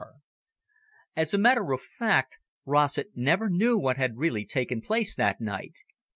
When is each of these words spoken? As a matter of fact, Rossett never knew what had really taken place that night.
As 1.15 1.31
a 1.31 1.37
matter 1.37 1.73
of 1.73 1.79
fact, 1.83 2.39
Rossett 2.65 3.09
never 3.13 3.51
knew 3.51 3.77
what 3.77 3.97
had 3.97 4.17
really 4.17 4.45
taken 4.47 4.81
place 4.81 5.13
that 5.15 5.39
night. 5.39 5.75